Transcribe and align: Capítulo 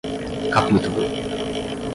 Capítulo 0.55 1.05